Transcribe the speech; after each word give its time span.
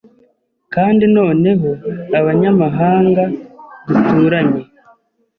kandi 0.73 1.03
noneho 1.17 1.69
abanyamahanga 2.19 3.23
duturanye 3.87 4.63